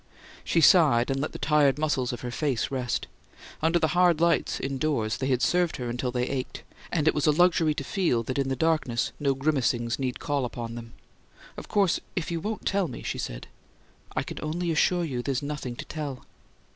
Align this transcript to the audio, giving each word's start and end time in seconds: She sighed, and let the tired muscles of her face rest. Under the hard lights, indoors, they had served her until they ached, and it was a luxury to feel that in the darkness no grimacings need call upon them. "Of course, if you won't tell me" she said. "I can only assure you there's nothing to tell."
She 0.43 0.61
sighed, 0.61 1.11
and 1.11 1.19
let 1.19 1.31
the 1.31 1.37
tired 1.37 1.77
muscles 1.77 2.11
of 2.11 2.21
her 2.21 2.31
face 2.31 2.71
rest. 2.71 3.05
Under 3.61 3.77
the 3.77 3.89
hard 3.89 4.19
lights, 4.19 4.59
indoors, 4.59 5.17
they 5.17 5.27
had 5.27 5.43
served 5.43 5.75
her 5.77 5.91
until 5.91 6.09
they 6.11 6.25
ached, 6.27 6.63
and 6.91 7.07
it 7.07 7.13
was 7.13 7.27
a 7.27 7.31
luxury 7.31 7.75
to 7.75 7.83
feel 7.83 8.23
that 8.23 8.39
in 8.39 8.49
the 8.49 8.55
darkness 8.55 9.11
no 9.19 9.35
grimacings 9.35 9.99
need 9.99 10.19
call 10.19 10.43
upon 10.43 10.73
them. 10.73 10.93
"Of 11.55 11.67
course, 11.67 11.99
if 12.15 12.31
you 12.31 12.39
won't 12.39 12.65
tell 12.65 12.87
me" 12.87 13.03
she 13.03 13.19
said. 13.19 13.45
"I 14.15 14.23
can 14.23 14.39
only 14.41 14.71
assure 14.71 15.03
you 15.03 15.21
there's 15.21 15.43
nothing 15.43 15.75
to 15.75 15.85
tell." 15.85 16.23